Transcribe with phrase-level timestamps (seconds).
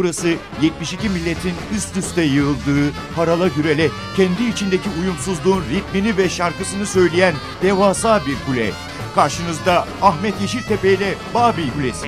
[0.00, 7.34] Burası 72 milletin üst üste yığıldığı, harala gürele, kendi içindeki uyumsuzluğun ritmini ve şarkısını söyleyen
[7.62, 8.70] devasa bir kule.
[9.14, 12.06] Karşınızda Ahmet Yeşiltepe ile Babil Kulesi.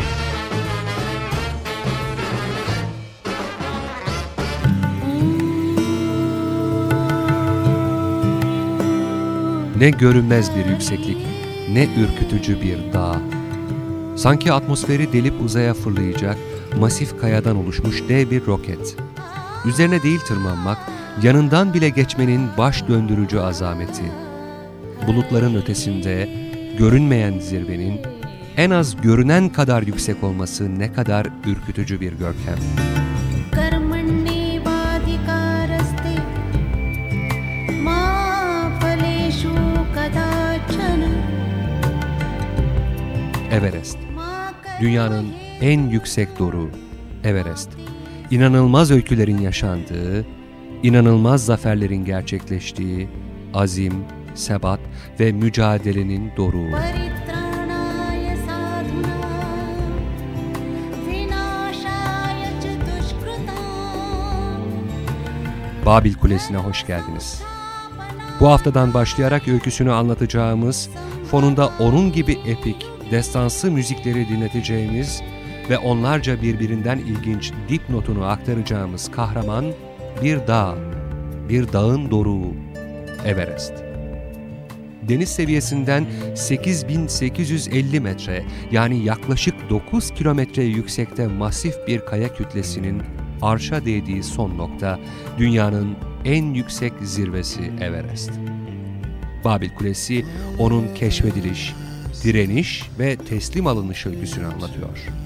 [9.77, 11.19] Ne görünmez bir yükseklik,
[11.73, 13.21] ne ürkütücü bir dağ.
[14.17, 16.37] Sanki atmosferi delip uzaya fırlayacak,
[16.81, 18.97] masif kayadan oluşmuş dev bir roket.
[19.65, 20.79] Üzerine değil tırmanmak,
[21.23, 24.03] yanından bile geçmenin baş döndürücü azameti.
[25.07, 26.29] Bulutların ötesinde,
[26.79, 28.01] görünmeyen zirvenin,
[28.57, 32.59] en az görünen kadar yüksek olması ne kadar ürkütücü bir görkem.
[43.51, 43.99] Everest,
[44.81, 46.71] dünyanın en yüksek doru
[47.25, 47.71] Everest.
[48.31, 50.27] İnanılmaz öykülerin yaşandığı,
[50.83, 53.09] inanılmaz zaferlerin gerçekleştiği,
[53.55, 54.81] azim, sebat
[55.21, 56.71] ve mücadelenin doruğu.
[65.87, 67.43] Babil Kulesi'ne hoş geldiniz.
[68.41, 70.91] Bu haftadan başlayarak öyküsünü anlatacağımız,
[71.31, 75.23] fonunda onun gibi epik, destansı müzikleri dinleteceğimiz
[75.71, 79.65] ve onlarca birbirinden ilginç dipnotunu aktaracağımız kahraman
[80.23, 80.75] bir dağ,
[81.49, 82.55] bir dağın doruğu,
[83.25, 83.73] Everest.
[85.09, 93.03] Deniz seviyesinden 8850 metre yani yaklaşık 9 kilometre yüksekte masif bir kaya kütlesinin
[93.43, 94.99] arşa değdiği son nokta
[95.39, 98.31] dünyanın en yüksek zirvesi Everest.
[99.45, 100.25] Babil Kulesi
[100.59, 101.75] onun keşfediliş,
[102.25, 105.22] direniş ve teslim alınış öyküsünü anlatıyor.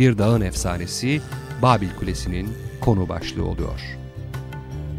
[0.00, 1.20] Bir dağın efsanesi
[1.62, 2.48] Babil Kulesi'nin
[2.80, 3.80] konu başlığı oluyor.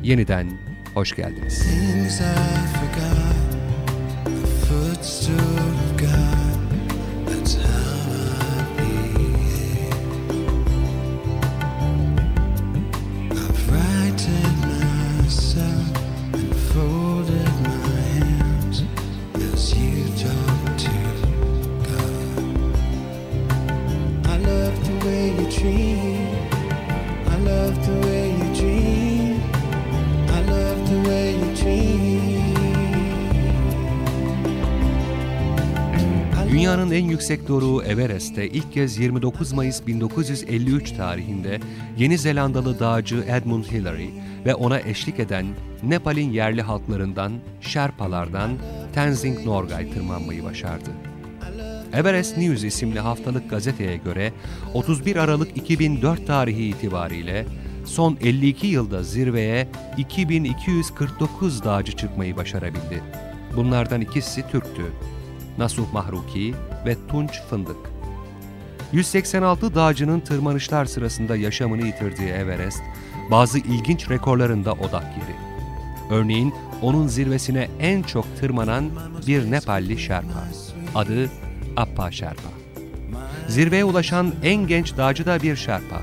[0.03, 0.47] Yeniden
[0.94, 1.59] hoş geldiniz.
[1.59, 2.23] Things I
[2.73, 3.35] forgot,
[4.25, 5.70] the footstool
[37.21, 41.59] yüksek doruğu Everest'te ilk kez 29 Mayıs 1953 tarihinde
[41.97, 44.09] Yeni Zelandalı dağcı Edmund Hillary
[44.45, 45.45] ve ona eşlik eden
[45.83, 47.31] Nepal'in yerli halklarından
[47.61, 48.51] Sherpalardan
[48.93, 50.89] Tenzing Norgay tırmanmayı başardı.
[51.93, 54.33] Everest News isimli haftalık gazeteye göre
[54.73, 57.45] 31 Aralık 2004 tarihi itibariyle
[57.85, 59.67] son 52 yılda zirveye
[59.97, 63.03] 2249 dağcı çıkmayı başarabildi.
[63.55, 64.83] Bunlardan ikisi Türktü.
[65.57, 66.53] Nasuh Mahruki
[66.85, 67.77] ve Tunç Fındık.
[68.91, 72.81] 186 dağcının tırmanışlar sırasında yaşamını yitirdiği Everest,
[73.31, 75.51] bazı ilginç rekorların da odak yeri.
[76.09, 78.89] Örneğin onun zirvesine en çok tırmanan
[79.27, 80.47] bir Nepalli Sherpa.
[80.95, 81.29] Adı
[81.77, 82.49] Appa Sherpa.
[83.47, 86.01] Zirveye ulaşan en genç dağcı da bir Sherpa.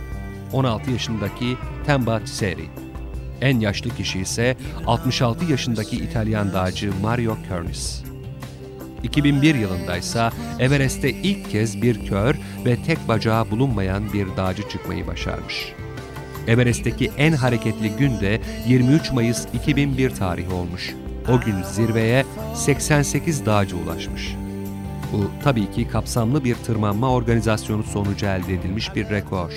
[0.53, 1.57] 16 yaşındaki
[1.87, 2.65] Temba Tseri.
[3.41, 4.57] En yaşlı kişi ise
[4.87, 8.08] 66 yaşındaki İtalyan dağcı Mario Kernis.
[9.03, 15.07] 2001 yılında ise Everest'te ilk kez bir kör ve tek bacağı bulunmayan bir dağcı çıkmayı
[15.07, 15.73] başarmış.
[16.47, 20.95] Everest'teki en hareketli gün de 23 Mayıs 2001 tarihi olmuş.
[21.29, 24.37] O gün zirveye 88 dağcı ulaşmış.
[25.13, 29.53] Bu tabii ki kapsamlı bir tırmanma organizasyonu sonucu elde edilmiş bir rekor.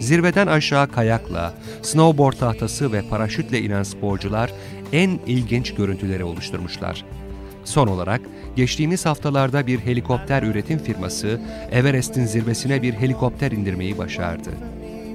[0.00, 4.52] Zirveden aşağı kayakla, snowboard tahtası ve paraşütle inen sporcular
[4.92, 7.04] en ilginç görüntüleri oluşturmuşlar.
[7.64, 8.20] Son olarak
[8.56, 11.40] geçtiğimiz haftalarda bir helikopter üretim firması
[11.70, 14.50] Everest'in zirvesine bir helikopter indirmeyi başardı.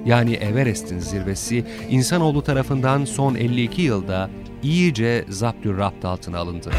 [0.05, 4.29] Yani Everest'in zirvesi insanoğlu tarafından son 52 yılda
[4.63, 6.71] iyice zapturapt altına alındı.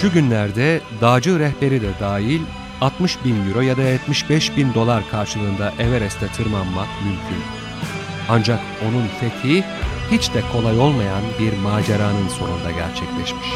[0.00, 2.40] Şu günlerde dağcı rehberi de dahil
[2.80, 7.44] 60 bin euro ya da 75 bin dolar karşılığında Everest'e tırmanmak mümkün.
[8.28, 9.64] Ancak onun fethi
[10.12, 13.48] hiç de kolay olmayan bir maceranın sonunda gerçekleşmiş.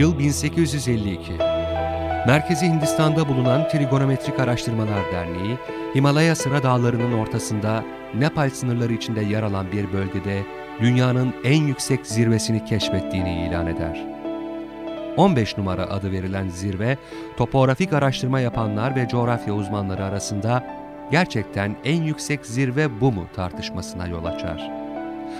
[0.00, 1.32] Yıl 1852.
[2.26, 5.58] Merkezi Hindistan'da bulunan Trigonometrik Araştırmalar Derneği,
[5.94, 10.42] Himalaya Sıra Dağları'nın ortasında Nepal sınırları içinde yer alan bir bölgede
[10.80, 14.06] dünyanın en yüksek zirvesini keşfettiğini ilan eder.
[15.16, 16.96] 15 numara adı verilen zirve,
[17.36, 20.64] topografik araştırma yapanlar ve coğrafya uzmanları arasında
[21.10, 24.79] gerçekten en yüksek zirve bu mu tartışmasına yol açar.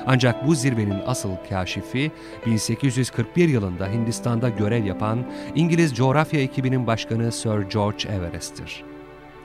[0.07, 2.11] Ancak bu zirvenin asıl kaşifi
[2.47, 8.85] 1841 yılında Hindistan'da görev yapan İngiliz coğrafya ekibinin başkanı Sir George Everest'tir.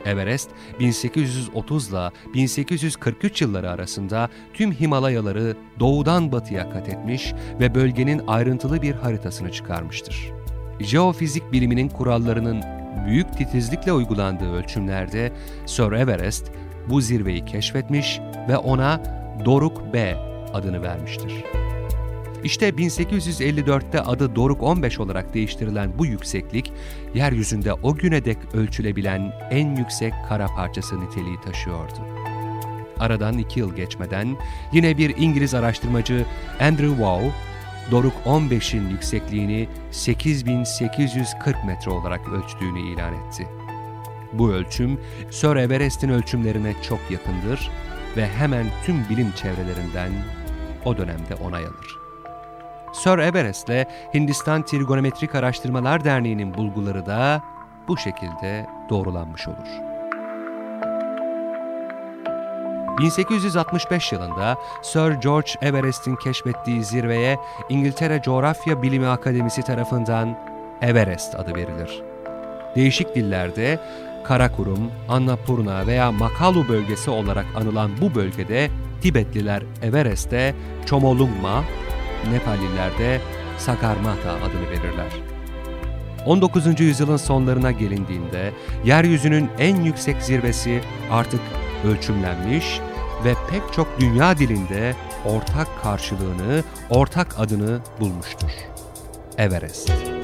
[0.05, 0.49] Everest
[0.79, 8.95] 1830 ile 1843 yılları arasında tüm Himalayaları doğudan batıya kat etmiş ve bölgenin ayrıntılı bir
[8.95, 10.31] haritasını çıkarmıştır.
[10.79, 12.63] Jeofizik biliminin kurallarının
[13.05, 15.31] büyük titizlikle uygulandığı ölçümlerde
[15.65, 16.51] Sir Everest
[16.89, 18.19] bu zirveyi keşfetmiş
[18.49, 19.03] ve ona
[19.45, 20.15] Doruk B
[20.55, 21.43] adını vermiştir.
[22.43, 26.71] İşte 1854'te adı Doruk 15 olarak değiştirilen bu yükseklik,
[27.15, 31.99] yeryüzünde o güne dek ölçülebilen en yüksek kara parçası niteliği taşıyordu.
[32.99, 34.37] Aradan iki yıl geçmeden
[34.73, 36.25] yine bir İngiliz araştırmacı
[36.59, 37.31] Andrew Wow,
[37.91, 43.47] Doruk 15'in yüksekliğini 8840 metre olarak ölçtüğünü ilan etti.
[44.33, 44.99] Bu ölçüm
[45.31, 47.71] Sir Everest'in ölçümlerine çok yakındır
[48.17, 50.11] ve hemen tüm bilim çevrelerinden
[50.85, 51.97] o dönemde onay alır.
[52.93, 57.41] Sir Everest'le Hindistan Trigonometrik Araştırmalar Derneği'nin bulguları da
[57.87, 59.95] bu şekilde doğrulanmış olur.
[62.99, 67.37] 1865 yılında Sir George Everest'in keşfettiği zirveye
[67.69, 70.37] İngiltere Coğrafya Bilimi Akademisi tarafından
[70.81, 72.01] Everest adı verilir.
[72.75, 73.79] Değişik dillerde
[74.23, 78.69] Karakurum, Annapurna veya Makalu bölgesi olarak anılan bu bölgede
[79.05, 80.55] Tibetliler Everest'e
[80.85, 81.63] Chomolungma,
[82.31, 83.21] Nepalliler de
[83.57, 85.11] Sagarmatha adını verirler.
[86.25, 86.79] 19.
[86.79, 88.51] yüzyılın sonlarına gelindiğinde
[88.85, 90.81] yeryüzünün en yüksek zirvesi
[91.11, 91.41] artık
[91.87, 92.79] ölçümlenmiş
[93.25, 98.51] ve pek çok dünya dilinde ortak karşılığını, ortak adını bulmuştur.
[99.37, 100.14] Everest.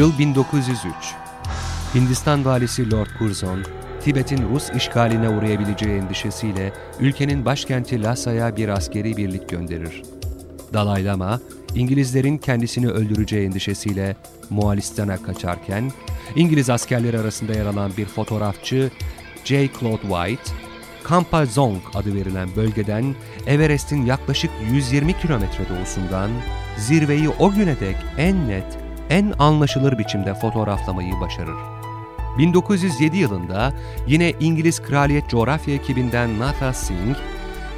[0.00, 0.94] Yıl 1903.
[1.94, 3.64] Hindistan valisi Lord Curzon,
[4.04, 10.02] Tibet'in Rus işgaline uğrayabileceği endişesiyle ülkenin başkenti Lhasa'ya bir askeri birlik gönderir.
[10.72, 11.40] Dalai Lama,
[11.74, 14.16] İngilizlerin kendisini öldüreceği endişesiyle
[14.50, 15.92] Moğolistan'a kaçarken,
[16.36, 18.90] İngiliz askerleri arasında yer alan bir fotoğrafçı
[19.44, 19.68] J.
[19.80, 20.52] Claude White,
[21.04, 23.14] Kampa Zong adı verilen bölgeden
[23.46, 26.30] Everest'in yaklaşık 120 kilometre doğusundan
[26.78, 31.56] zirveyi o güne dek en net, en anlaşılır biçimde fotoğraflamayı başarır.
[32.38, 33.72] 1907 yılında
[34.06, 37.18] yine İngiliz Kraliyet Coğrafya ekibinden Natha Singh,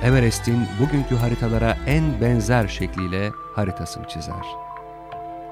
[0.02, 4.46] Everest'in bugünkü haritalara en benzer şekliyle haritasını çizer.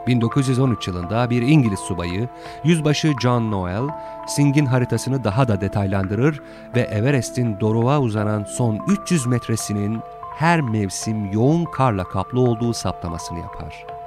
[0.06, 2.28] 1913 yılında bir İngiliz subayı,
[2.64, 3.88] yüzbaşı John Noel,
[4.26, 6.40] Singh'in haritasını daha da detaylandırır
[6.76, 10.00] ve Everest'in doruğa uzanan son 300 metresinin
[10.36, 13.99] her mevsim yoğun karla kaplı olduğu saptamasını yapar.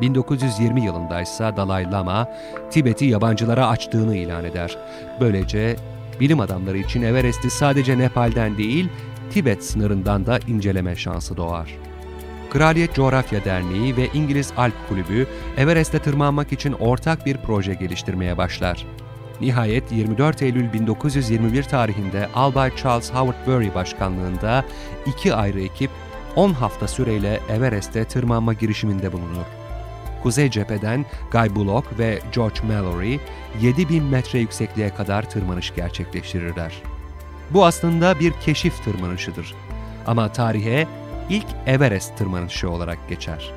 [0.00, 2.28] 1920 yılında ise Dalai Lama,
[2.70, 4.78] Tibet'i yabancılara açtığını ilan eder.
[5.20, 5.76] Böylece
[6.20, 8.88] bilim adamları için Everest'i sadece Nepal'den değil,
[9.30, 11.70] Tibet sınırından da inceleme şansı doğar.
[12.50, 15.26] Kraliyet Coğrafya Derneği ve İngiliz Alp Kulübü
[15.56, 18.86] Everest'e tırmanmak için ortak bir proje geliştirmeye başlar.
[19.40, 24.64] Nihayet 24 Eylül 1921 tarihinde Albay Charles Howard Bury başkanlığında
[25.06, 25.90] iki ayrı ekip
[26.36, 29.59] 10 hafta süreyle Everest'e tırmanma girişiminde bulunur.
[30.22, 33.18] Kuzey cepheden Guy Bullock ve George Mallory
[33.60, 36.82] 7000 metre yüksekliğe kadar tırmanış gerçekleştirirler.
[37.50, 39.54] Bu aslında bir keşif tırmanışıdır.
[40.06, 40.86] Ama tarihe
[41.30, 43.52] ilk Everest tırmanışı olarak geçer.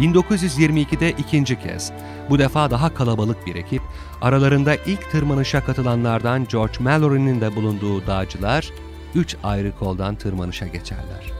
[0.00, 1.92] 1922'de ikinci kez,
[2.30, 3.82] bu defa daha kalabalık bir ekip,
[4.22, 8.70] aralarında ilk tırmanışa katılanlardan George Mallory'nin de bulunduğu dağcılar,
[9.14, 11.32] üç ayrı koldan tırmanışa geçerler.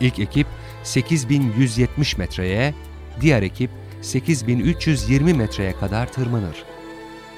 [0.00, 0.46] İlk ekip
[0.82, 2.74] 8170 metreye,
[3.20, 3.70] diğer ekip
[4.02, 6.64] 8320 metreye kadar tırmanır.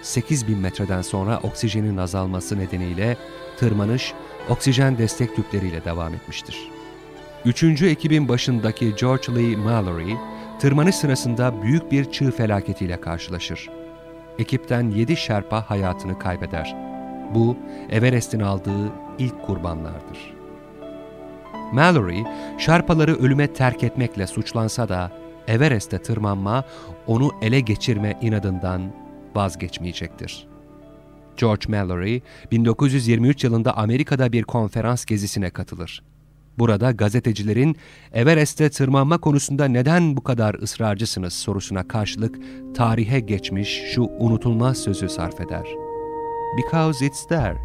[0.03, 3.17] 8000 metreden sonra oksijenin azalması nedeniyle
[3.59, 4.15] tırmanış
[4.49, 6.57] oksijen destek tüpleriyle devam etmiştir.
[7.45, 10.15] Üçüncü ekibin başındaki George Lee Mallory,
[10.61, 13.71] tırmanış sırasında büyük bir çığ felaketiyle karşılaşır.
[14.39, 16.77] Ekipten 7 şerpa hayatını kaybeder.
[17.35, 17.57] Bu,
[17.91, 20.35] Everest'in aldığı ilk kurbanlardır.
[21.73, 22.25] Mallory,
[22.59, 26.65] şarpaları ölüme terk etmekle suçlansa da Everest'e tırmanma,
[27.07, 28.83] onu ele geçirme inadından
[29.35, 30.47] vazgeçmeyecektir.
[31.37, 32.21] George Mallory,
[32.51, 36.03] 1923 yılında Amerika'da bir konferans gezisine katılır.
[36.59, 37.77] Burada gazetecilerin
[38.13, 42.39] Everest'e tırmanma konusunda neden bu kadar ısrarcısınız sorusuna karşılık
[42.75, 45.67] tarihe geçmiş şu unutulmaz sözü sarf eder.
[46.57, 47.57] Because it's there.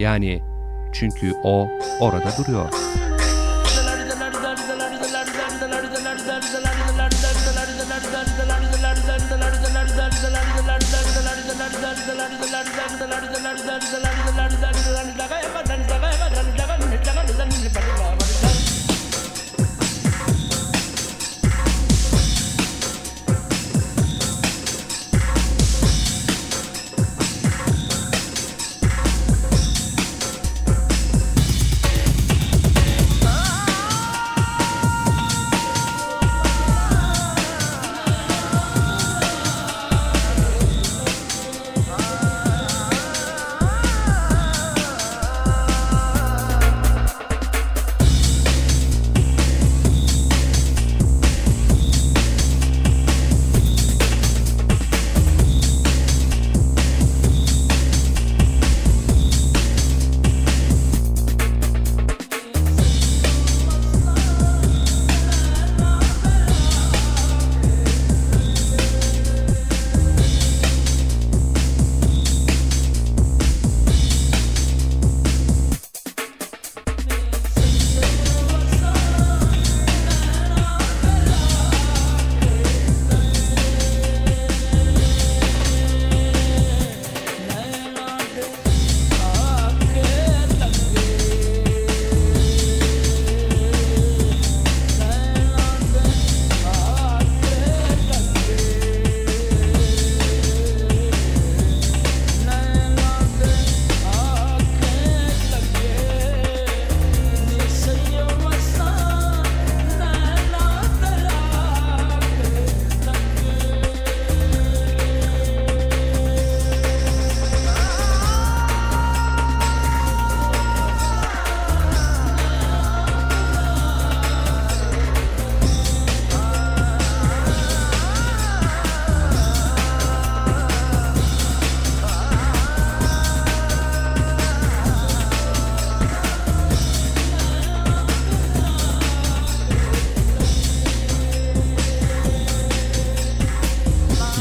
[0.00, 0.42] Yani
[0.92, 1.68] çünkü o
[2.00, 2.68] orada duruyor.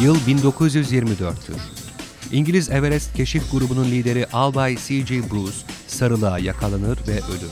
[0.07, 1.57] Yıl 1924'tür.
[2.31, 5.31] İngiliz Everest keşif grubunun lideri Albay C.J.
[5.31, 7.51] Bruce sarılığa yakalanır ve ölür.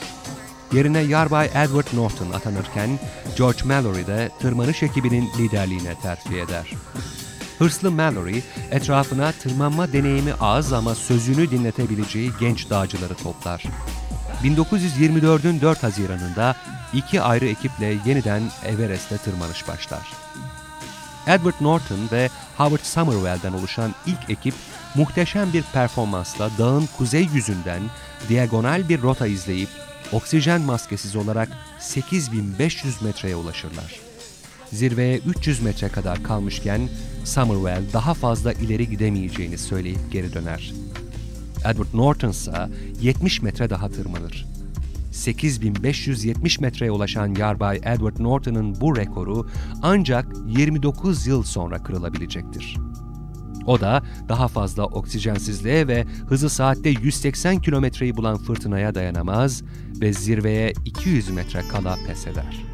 [0.74, 2.90] Yerine Yarbay Edward Norton atanırken
[3.38, 6.72] George Mallory de tırmanış ekibinin liderliğine terfi eder.
[7.60, 13.64] Hırslı Mallory, etrafına tırmanma deneyimi az ama sözünü dinletebileceği genç dağcıları toplar.
[14.44, 16.56] 1924'ün 4 Haziran'ında
[16.94, 20.12] iki ayrı ekiple yeniden Everest'e tırmanış başlar.
[21.28, 24.54] Edward Norton ve Howard Somerville'den oluşan ilk ekip
[24.96, 27.82] muhteşem bir performansla dağın kuzey yüzünden
[28.30, 29.70] diagonal bir rota izleyip
[30.12, 34.00] oksijen maskesiz olarak 8500 metreye ulaşırlar.
[34.74, 36.90] Zirveye 300 metre kadar kalmışken
[37.26, 40.74] Somerville daha fazla ileri gidemeyeceğini söyleyip geri döner.
[41.66, 42.70] Edward Norton ise
[43.02, 44.46] 70 metre daha tırmanır.
[45.16, 49.50] 8570 metreye ulaşan Yarbay Edward Norton'ın bu rekoru
[49.82, 52.78] ancak 29 yıl sonra kırılabilecektir.
[53.66, 59.64] O da daha fazla oksijensizliğe ve hızı saatte 180 kilometreyi bulan fırtınaya dayanamaz
[60.02, 62.66] ve zirveye 200 metre kala pes eder.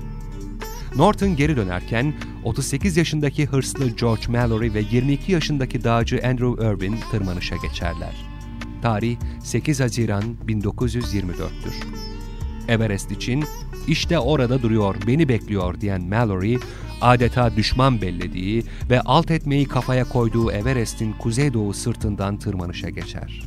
[0.96, 7.56] Norton geri dönerken 38 yaşındaki hırslı George Mallory ve 22 yaşındaki dağcı Andrew Irwin tırmanışa
[7.56, 8.16] geçerler.
[8.82, 12.11] Tarih 8 Haziran 1924'tür.
[12.68, 13.44] Everest için
[13.88, 16.58] işte orada duruyor, beni bekliyor diyen Mallory,
[17.02, 23.44] adeta düşman bellediği ve alt etmeyi kafaya koyduğu Everest'in kuzeydoğu sırtından tırmanışa geçer.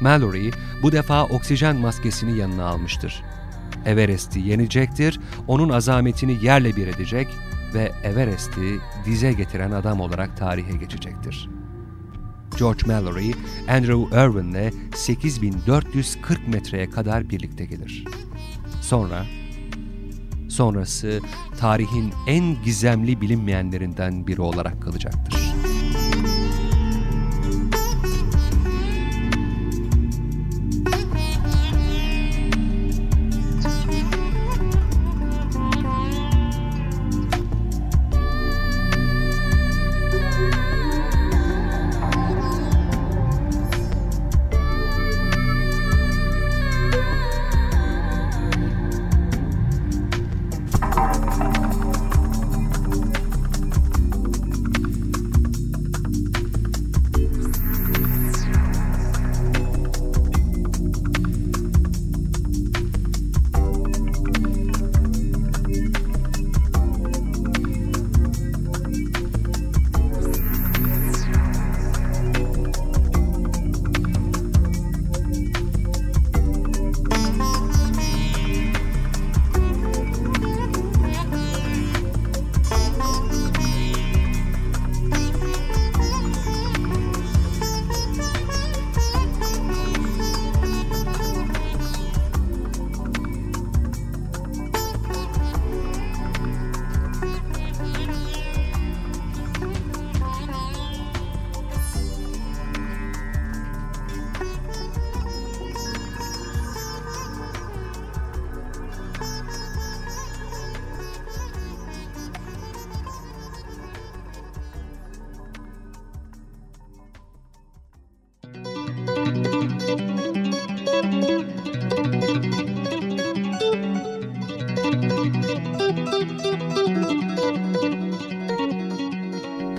[0.00, 0.50] Mallory
[0.82, 3.22] bu defa oksijen maskesini yanına almıştır.
[3.86, 7.28] Everest'i yenecektir, onun azametini yerle bir edecek
[7.74, 11.48] ve Everest'i dize getiren adam olarak tarihe geçecektir.
[12.58, 13.32] George Mallory,
[13.68, 18.04] Andrew Irwin'le 8440 metreye kadar birlikte gelir.
[18.82, 19.24] Sonra,
[20.48, 21.20] sonrası
[21.58, 25.40] tarihin en gizemli bilinmeyenlerinden biri olarak kalacaktır.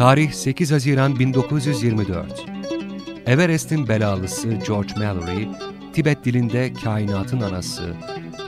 [0.03, 2.45] Tarih 8 Haziran 1924.
[3.25, 5.47] Everest'in belalısı George Mallory,
[5.93, 7.93] Tibet dilinde kainatın anası,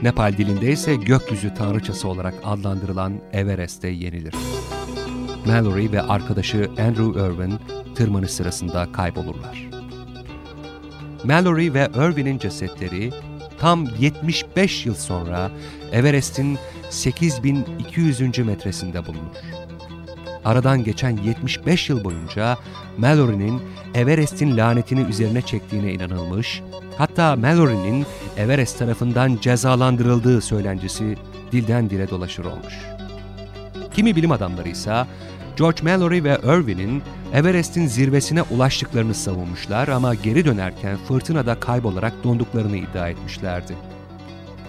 [0.02, 4.34] Nepal dilinde ise gökyüzü tanrıçası olarak adlandırılan Everest'te yenilir.
[5.46, 7.58] Mallory ve arkadaşı Andrew Irwin
[7.94, 9.68] tırmanış sırasında kaybolurlar.
[11.24, 13.12] Mallory ve Irwin'in cesetleri
[13.58, 15.50] tam 75 yıl sonra
[15.92, 16.58] Everest'in
[16.90, 18.38] 8200.
[18.38, 19.65] metresinde bulunur.
[20.46, 22.58] Aradan geçen 75 yıl boyunca
[22.98, 23.62] Mallory'nin
[23.94, 26.62] Everest'in lanetini üzerine çektiğine inanılmış,
[26.98, 28.06] hatta Mallory'nin
[28.36, 31.16] Everest tarafından cezalandırıldığı söylencesi
[31.52, 32.74] dilden dile dolaşır olmuş.
[33.94, 35.04] Kimi bilim adamları ise
[35.56, 43.08] George Mallory ve Irwin'in Everest'in zirvesine ulaştıklarını savunmuşlar ama geri dönerken fırtınada kaybolarak donduklarını iddia
[43.08, 43.74] etmişlerdi.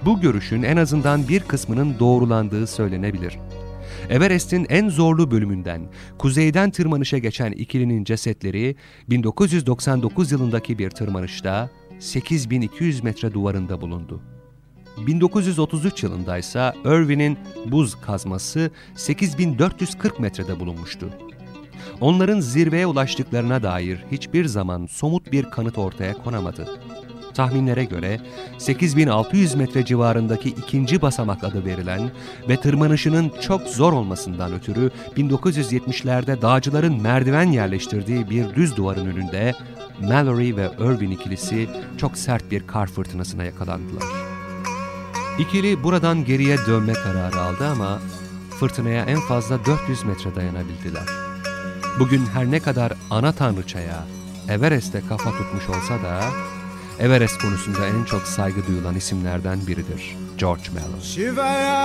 [0.05, 3.37] Bu görüşün en azından bir kısmının doğrulandığı söylenebilir.
[4.09, 5.81] Everest'in en zorlu bölümünden
[6.17, 8.75] kuzeyden tırmanışa geçen ikilinin cesetleri
[9.09, 14.21] 1999 yılındaki bir tırmanışta 8200 metre duvarında bulundu.
[15.07, 21.09] 1933 yılında ise Irwin'in buz kazması 8440 metrede bulunmuştu.
[22.01, 26.79] onların zirveye ulaştıklarına dair hiçbir zaman somut bir kanıt ortaya konamadı.
[27.37, 28.19] Tahminlere göre
[28.57, 32.11] 8600 metre civarındaki ikinci basamak adı verilen
[32.49, 39.53] ve tırmanışının çok zor olmasından ötürü 1970'lerde dağcıların merdiven yerleştirdiği bir düz duvarın önünde
[40.01, 44.03] Mallory ve Irvin ikilisi çok sert bir kar fırtınasına yakalandılar.
[45.39, 47.99] İkili buradan geriye dönme kararı aldı ama
[48.59, 51.05] fırtınaya en fazla 400 metre dayanabildiler.
[51.99, 54.03] Bugün her ne kadar ana tanrıçaya,
[54.49, 56.21] Everest'e kafa tutmuş olsa da
[56.99, 61.01] Everest konusunda en çok saygı duyulan isimlerden biridir George Mallory.
[61.03, 61.83] Shivaya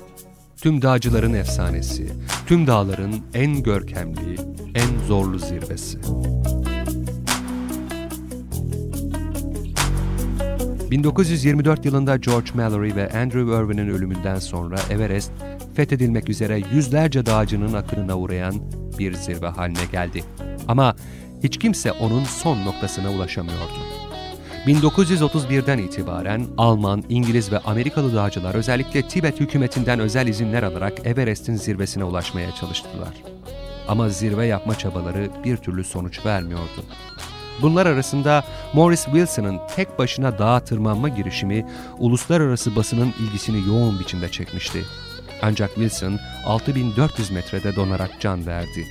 [0.62, 2.12] tüm dağcıların efsanesi,
[2.46, 4.36] tüm dağların en görkemli,
[4.74, 5.98] en zorlu zirvesi.
[10.94, 15.32] 1924 yılında George Mallory ve Andrew Irwin'in ölümünden sonra Everest,
[15.74, 18.54] fethedilmek üzere yüzlerce dağcının akınına uğrayan
[18.98, 20.24] bir zirve haline geldi.
[20.68, 20.96] Ama
[21.42, 23.78] hiç kimse onun son noktasına ulaşamıyordu.
[24.66, 32.04] 1931'den itibaren Alman, İngiliz ve Amerikalı dağcılar özellikle Tibet hükümetinden özel izinler alarak Everest'in zirvesine
[32.04, 33.14] ulaşmaya çalıştılar.
[33.88, 36.84] Ama zirve yapma çabaları bir türlü sonuç vermiyordu.
[37.62, 41.66] Bunlar arasında Morris Wilson'ın tek başına dağa tırmanma girişimi
[41.98, 44.84] uluslararası basının ilgisini yoğun biçimde çekmişti.
[45.42, 48.86] Ancak Wilson 6400 metrede donarak can verdi.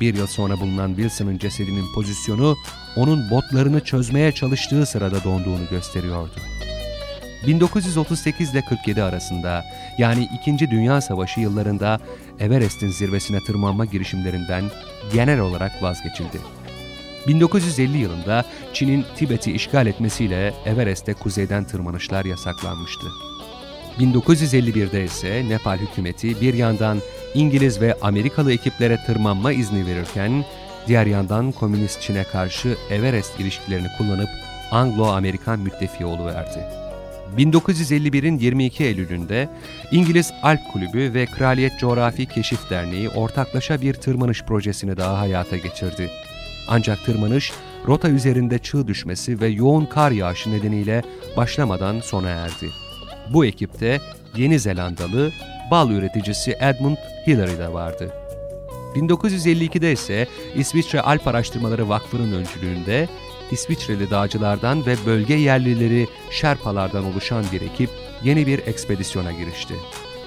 [0.00, 2.56] Bir yıl sonra bulunan Wilson'ın cesedinin pozisyonu
[2.96, 6.40] onun botlarını çözmeye çalıştığı sırada donduğunu gösteriyordu.
[7.46, 9.64] 1938 ile 47 arasında
[9.98, 10.70] yani 2.
[10.70, 12.00] Dünya Savaşı yıllarında
[12.40, 14.64] Everest'in zirvesine tırmanma girişimlerinden
[15.12, 16.38] genel olarak vazgeçildi.
[17.26, 23.06] 1950 yılında Çin'in Tibet'i işgal etmesiyle Everest'te kuzeyden tırmanışlar yasaklanmıştı.
[23.98, 26.98] 1951'de ise Nepal hükümeti bir yandan
[27.34, 30.44] İngiliz ve Amerikalı ekiplere tırmanma izni verirken,
[30.86, 34.28] diğer yandan Komünist Çin'e karşı Everest ilişkilerini kullanıp
[34.70, 36.84] Anglo-Amerikan müttefiki oluverdi.
[37.36, 39.48] 1951'in 22 Eylül'ünde
[39.90, 46.10] İngiliz Alp Kulübü ve Kraliyet Coğrafi Keşif Derneği ortaklaşa bir tırmanış projesini daha hayata geçirdi.
[46.68, 47.52] Ancak tırmanış,
[47.86, 51.02] rota üzerinde çığ düşmesi ve yoğun kar yağışı nedeniyle
[51.36, 52.70] başlamadan sona erdi.
[53.30, 54.00] Bu ekipte
[54.36, 55.32] Yeni Zelandalı
[55.70, 56.96] bal üreticisi Edmund
[57.26, 58.12] Hillary de vardı.
[58.94, 63.08] 1952'de ise İsviçre Alp Araştırmaları Vakfı'nın öncülüğünde
[63.50, 67.90] İsviçreli dağcılardan ve bölge yerlileri Şerpalardan oluşan bir ekip
[68.24, 69.74] yeni bir ekspedisyona girişti.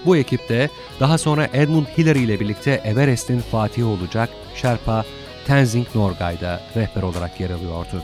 [0.06, 0.70] Bu ekipte
[1.00, 5.06] daha sonra Edmund Hillary ile birlikte Everest'in fatihi olacak Şerpa
[5.48, 8.04] Tenzing Norgay da rehber olarak yer alıyordu.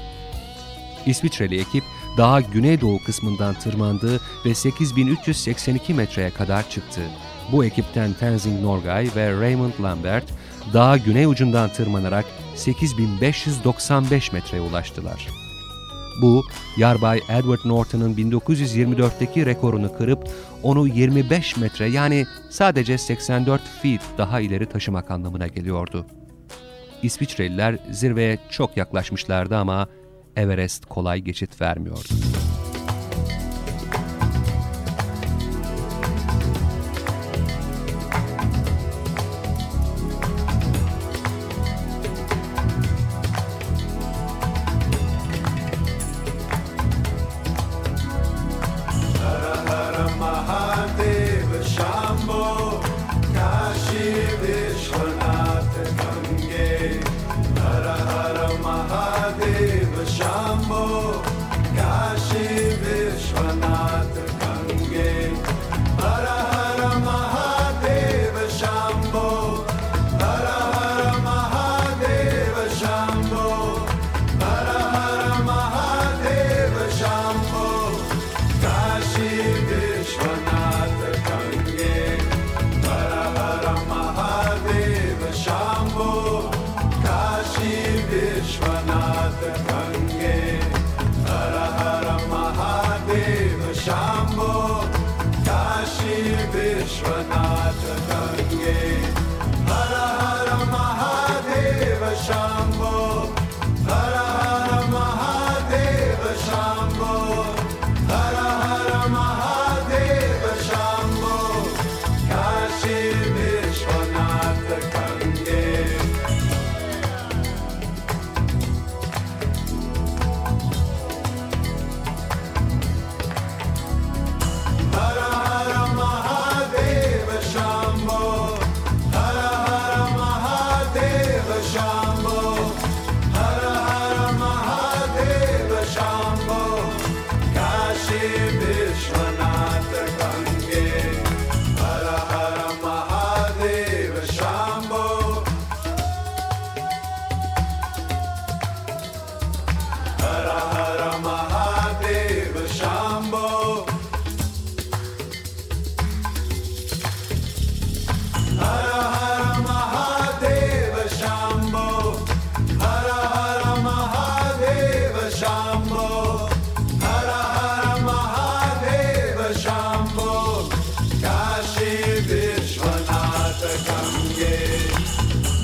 [1.05, 1.83] İsviçreli ekip
[2.17, 7.01] daha güneydoğu kısmından tırmandı ve 8382 metreye kadar çıktı.
[7.51, 10.23] Bu ekipten Tenzing Norgay ve Raymond Lambert
[10.73, 12.25] daha güney ucundan tırmanarak
[12.55, 15.27] 8595 metreye ulaştılar.
[16.21, 16.43] Bu,
[16.77, 20.29] Yarbay Edward Norton'ın 1924'teki rekorunu kırıp
[20.63, 26.05] onu 25 metre yani sadece 84 feet daha ileri taşımak anlamına geliyordu.
[27.03, 29.87] İsviçreliler zirveye çok yaklaşmışlardı ama
[30.35, 32.09] Everest kolay geçit vermiyordu.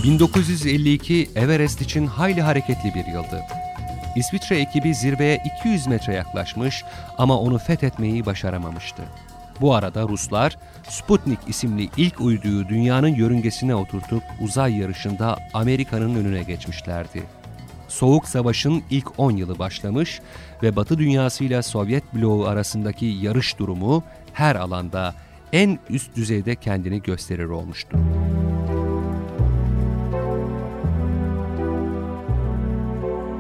[0.10, 3.41] 1952 Everest için hayli hareketli bir yıldı.
[4.15, 6.84] İsviçre ekibi zirveye 200 metre yaklaşmış
[7.17, 9.04] ama onu fethetmeyi başaramamıştı.
[9.62, 10.58] Bu arada Ruslar
[10.89, 17.24] Sputnik isimli ilk uyduyu dünyanın yörüngesine oturtup uzay yarışında Amerika'nın önüne geçmişlerdi.
[17.88, 20.22] Soğuk Savaş'ın ilk 10 yılı başlamış
[20.63, 25.15] ve Batı dünyasıyla Sovyet bloğu arasındaki yarış durumu her alanda
[25.54, 27.98] en üst düzeyde kendini gösterir olmuştu.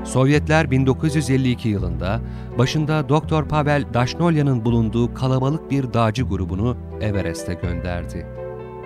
[0.09, 2.21] Sovyetler 1952 yılında
[2.57, 8.27] başında Doktor Pavel Dashnolyan'ın bulunduğu kalabalık bir dağcı grubunu Everest'e gönderdi.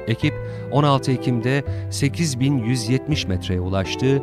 [0.07, 0.33] Ekip
[0.71, 4.21] 16 Ekim'de 8170 metreye ulaştı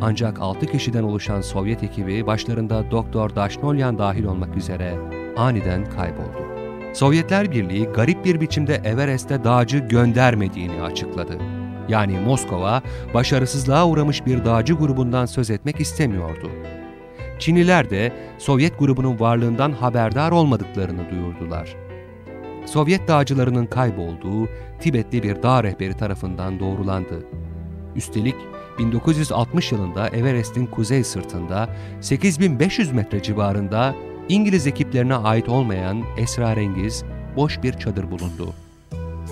[0.00, 4.94] ancak 6 kişiden oluşan Sovyet ekibi başlarında Doktor Dashnolyan dahil olmak üzere
[5.36, 6.48] aniden kayboldu.
[6.94, 11.38] Sovyetler Birliği garip bir biçimde Everest'e dağcı göndermediğini açıkladı.
[11.88, 12.82] Yani Moskova
[13.14, 16.50] başarısızlığa uğramış bir dağcı grubundan söz etmek istemiyordu.
[17.38, 21.76] Çinliler de Sovyet grubunun varlığından haberdar olmadıklarını duyurdular.
[22.66, 24.48] Sovyet dağcılarının kaybolduğu
[24.80, 27.26] Tibetli bir dağ rehberi tarafından doğrulandı.
[27.96, 28.36] Üstelik
[28.78, 31.68] 1960 yılında Everest'in kuzey sırtında
[32.00, 33.94] 8500 metre civarında
[34.28, 37.04] İngiliz ekiplerine ait olmayan esrarengiz
[37.36, 38.54] boş bir çadır bulundu.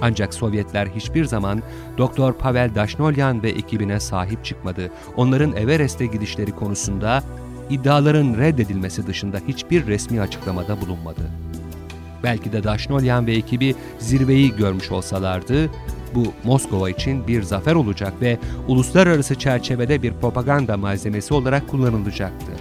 [0.01, 1.63] Ancak Sovyetler hiçbir zaman
[1.99, 4.91] Doktor Pavel Dashnolyan ve ekibine sahip çıkmadı.
[5.17, 7.23] Onların Everest'e gidişleri konusunda
[7.71, 11.31] iddiaların reddedilmesi dışında hiçbir resmi açıklamada bulunmadı.
[12.23, 15.71] Belki de Dashnolyan ve ekibi zirveyi görmüş olsalardı,
[16.15, 22.53] bu Moskova için bir zafer olacak ve uluslararası çerçevede bir propaganda malzemesi olarak kullanılacaktı.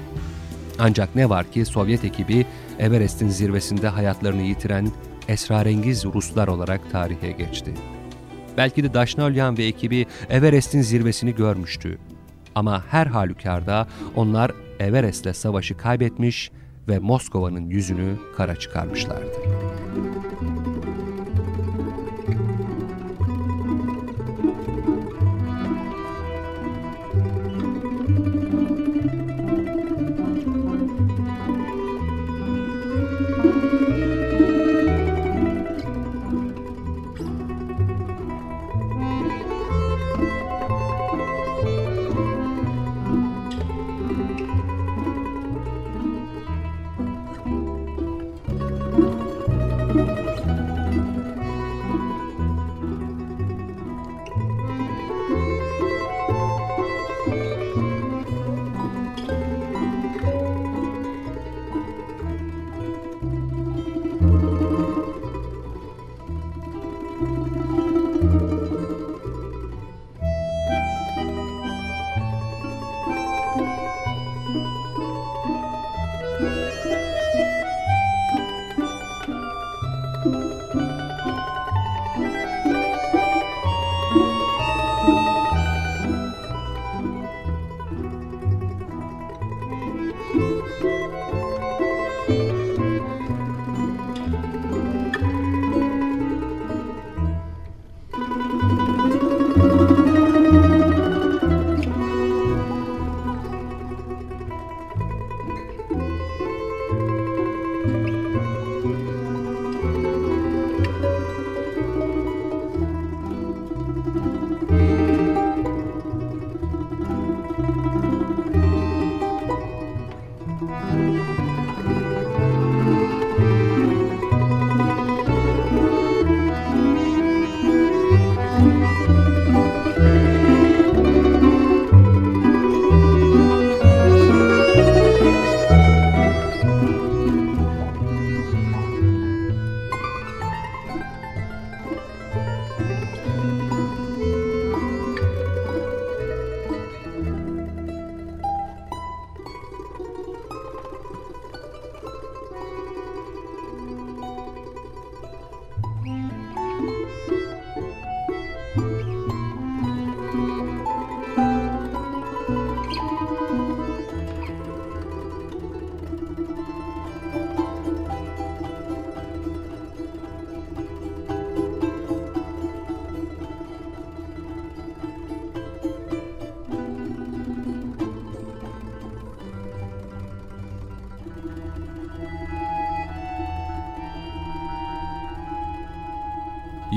[0.79, 2.45] Ancak ne var ki Sovyet ekibi
[2.79, 4.91] Everest'in zirvesinde hayatlarını yitiren
[5.27, 7.73] esrarengiz Ruslar olarak tarihe geçti.
[8.57, 11.97] Belki de Dashnolyan ve ekibi Everest'in zirvesini görmüştü.
[12.55, 16.51] Ama her halükarda onlar Everest'le savaşı kaybetmiş
[16.87, 19.35] ve Moskova'nın yüzünü kara çıkarmışlardı.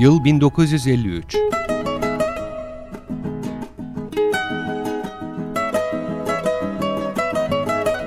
[0.09, 1.37] Yıl 1953.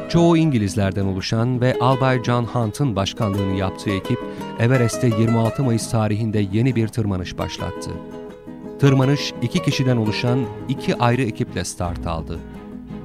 [0.08, 4.18] Çoğu İngilizlerden oluşan ve Albay John Hunt'ın başkanlığını yaptığı ekip
[4.58, 7.90] Everest'te 26 Mayıs tarihinde yeni bir tırmanış başlattı.
[8.80, 10.38] Tırmanış iki kişiden oluşan
[10.68, 12.38] iki ayrı ekiple start aldı.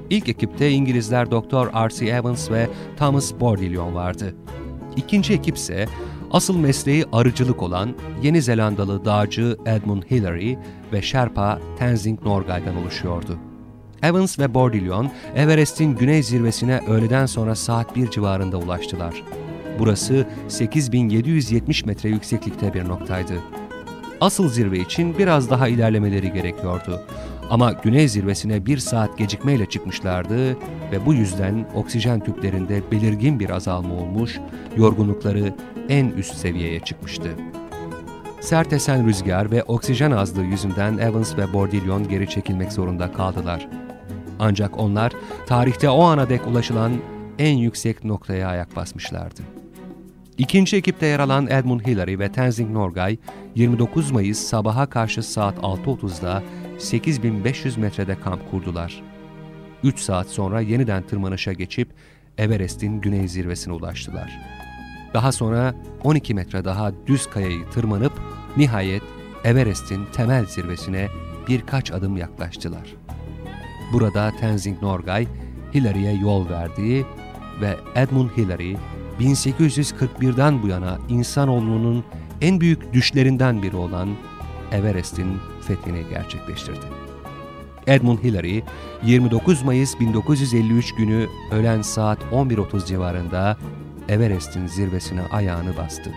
[0.09, 1.87] İlk ekipte İngilizler Dr.
[1.87, 2.05] R.C.
[2.05, 4.35] Evans ve Thomas Bordillon vardı.
[4.95, 5.87] İkinci ekip ise
[6.31, 10.55] asıl mesleği arıcılık olan Yeni Zelandalı dağcı Edmund Hillary
[10.93, 13.37] ve Sherpa Tenzing Norgay'dan oluşuyordu.
[14.03, 19.23] Evans ve Bordillon, Everest'in güney zirvesine öğleden sonra saat 1 civarında ulaştılar.
[19.79, 23.33] Burası 8770 metre yükseklikte bir noktaydı.
[24.21, 27.01] Asıl zirve için biraz daha ilerlemeleri gerekiyordu.
[27.49, 30.49] Ama güney zirvesine bir saat gecikmeyle çıkmışlardı
[30.91, 34.39] ve bu yüzden oksijen tüplerinde belirgin bir azalma olmuş,
[34.77, 35.53] yorgunlukları
[35.89, 37.29] en üst seviyeye çıkmıştı.
[38.41, 43.67] Sert esen rüzgar ve oksijen azlığı yüzünden Evans ve Bordillon geri çekilmek zorunda kaldılar.
[44.39, 45.11] Ancak onlar
[45.47, 46.91] tarihte o ana dek ulaşılan
[47.39, 49.41] en yüksek noktaya ayak basmışlardı.
[50.37, 53.17] İkinci ekipte yer alan Edmund Hillary ve Tenzing Norgay
[53.55, 56.43] 29 Mayıs sabaha karşı saat 6.30'da
[56.79, 59.03] 8500 metrede kamp kurdular.
[59.83, 61.89] 3 saat sonra yeniden tırmanışa geçip
[62.37, 64.56] Everest'in güney zirvesine ulaştılar.
[65.17, 68.13] Daha sonra 12 metre daha düz kayayı tırmanıp
[68.57, 69.01] nihayet
[69.43, 71.07] Everest'in temel zirvesine
[71.47, 72.95] birkaç adım yaklaştılar.
[73.93, 75.27] Burada Tenzing Norgay,
[75.73, 77.05] Hillary'e yol verdiği
[77.61, 78.75] ve Edmund Hillary,
[79.19, 82.03] 1841'den bu yana insanoğlunun
[82.41, 84.09] en büyük düşlerinden biri olan
[84.71, 86.85] Everest'in fethini gerçekleştirdi.
[87.87, 88.61] Edmund Hillary,
[89.03, 93.57] 29 Mayıs 1953 günü öğlen saat 11.30 civarında
[94.09, 96.11] Everest'in zirvesine ayağını bastı.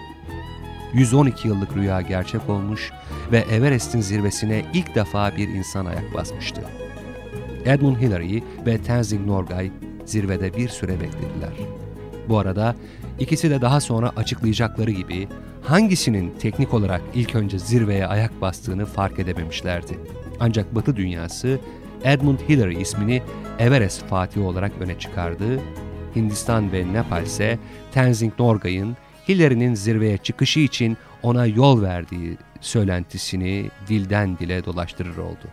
[0.95, 2.93] 112 yıllık rüya gerçek olmuş
[3.33, 6.63] ve Everest'in zirvesine ilk defa bir insan ayak basmıştı.
[7.65, 9.71] Edmund Hillary ve Tenzing Norgay
[10.05, 11.53] zirvede bir süre beklediler.
[12.29, 12.75] Bu arada
[13.19, 15.29] ikisi de daha sonra açıklayacakları gibi
[15.63, 19.99] hangisinin teknik olarak ilk önce zirveye ayak bastığını fark edememişlerdi.
[20.41, 21.59] Ancak Batı dünyası
[22.05, 23.23] Edmund Hillary ismini
[23.59, 25.61] Everest Fatih olarak öne çıkardı.
[26.17, 27.59] Hindistan ve Nepal ise
[27.93, 28.97] Tenzing Norgay'ın
[29.29, 35.45] Hillary'nin zirveye çıkışı için ona yol verdiği söylentisini dilden dile dolaştırır oldu.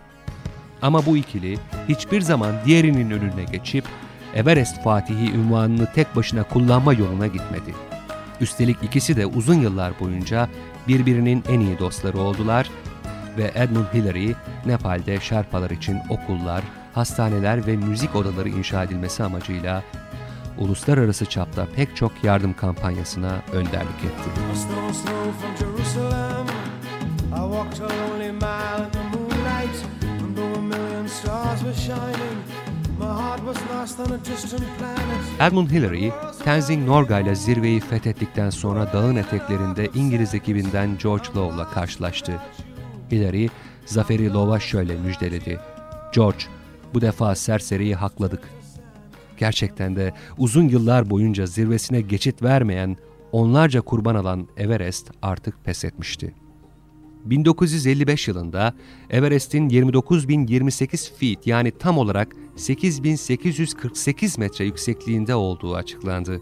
[0.81, 1.57] Ama bu ikili
[1.89, 3.85] hiçbir zaman diğerinin önüne geçip
[4.35, 7.75] Everest Fatihi ünvanını tek başına kullanma yoluna gitmedi.
[8.41, 10.49] Üstelik ikisi de uzun yıllar boyunca
[10.87, 12.69] birbirinin en iyi dostları oldular
[13.37, 14.31] ve Edmund Hillary,
[14.65, 19.83] Nepal'de Şerpalar için okullar, hastaneler ve müzik odaları inşa edilmesi amacıyla
[20.59, 24.29] uluslararası çapta pek çok yardım kampanyasına önderlik etti.
[35.39, 36.09] Edmund Hillary,
[36.43, 42.33] Tenzing Norgay ile zirveyi fethettikten sonra dağın eteklerinde İngiliz ekibinden George Love'la karşılaştı.
[43.11, 43.47] Hillary,
[43.85, 45.59] zaferi Love'a şöyle müjdeledi.
[46.13, 46.43] George,
[46.93, 48.41] bu defa serseriyi hakladık.
[49.37, 52.97] Gerçekten de uzun yıllar boyunca zirvesine geçit vermeyen,
[53.31, 56.33] onlarca kurban alan Everest artık pes etmişti.
[57.25, 58.73] 1955 yılında
[59.09, 66.41] Everest'in 29.028 feet yani tam olarak 8.848 metre yüksekliğinde olduğu açıklandı.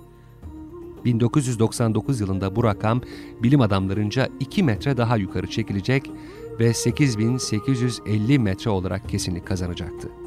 [1.05, 3.01] 1999 yılında bu rakam
[3.43, 6.11] bilim adamlarınca 2 metre daha yukarı çekilecek
[6.59, 10.24] ve 8850 metre olarak kesinlik kazanacaktı.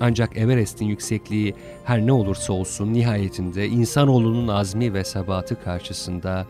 [0.00, 6.46] Ancak Everest'in yüksekliği her ne olursa olsun nihayetinde insanoğlunun azmi ve sebatı karşısında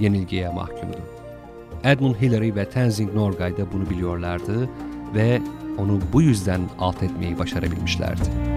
[0.00, 0.98] yenilgiye mahkumdu.
[1.84, 4.68] Edmund Hillary ve Tenzing Norgay da bunu biliyorlardı
[5.14, 5.40] ve
[5.78, 8.55] onu bu yüzden alt etmeyi başarabilmişlerdi.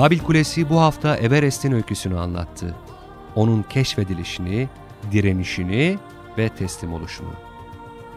[0.00, 2.74] Babil Kulesi bu hafta Everest'in öyküsünü anlattı.
[3.34, 4.68] Onun keşfedilişini,
[5.12, 5.98] direnişini
[6.38, 7.32] ve teslim oluşunu.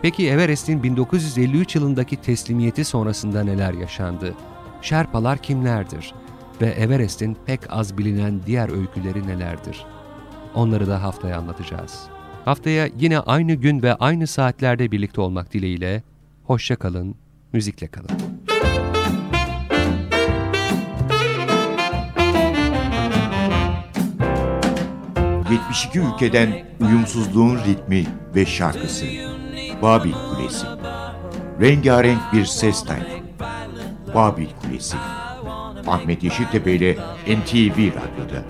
[0.01, 4.33] Peki Everest'in 1953 yılındaki teslimiyeti sonrasında neler yaşandı?
[4.81, 6.13] Şerpalar kimlerdir?
[6.61, 9.85] Ve Everest'in pek az bilinen diğer öyküleri nelerdir?
[10.55, 12.03] Onları da haftaya anlatacağız.
[12.45, 16.03] Haftaya yine aynı gün ve aynı saatlerde birlikte olmak dileğiyle,
[16.43, 17.15] hoşça kalın,
[17.53, 18.32] müzikle kalın.
[25.53, 29.05] ...72 ülkeden uyumsuzluğun ritmi ve şarkısı.
[29.81, 30.65] Babil Kulesi.
[31.61, 33.05] Rengarenk bir ses tayfı.
[34.15, 34.97] Babil Kulesi.
[35.87, 36.93] Ahmet Yeşiltepe ile
[37.27, 38.43] NTV Radyo'da.